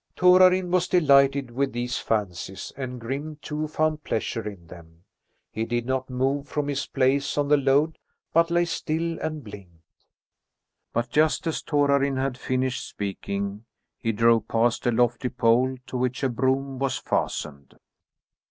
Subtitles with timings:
[0.15, 5.03] Torarin was delighted with these fancies, and Grim too found pleasure in them.
[5.51, 7.99] He did not move from his place on the load,
[8.33, 10.07] but lay still and blinked.
[10.91, 16.23] But just as Torarin had finished speaking he drove past a lofty pole to which
[16.23, 17.77] a broom was fastened.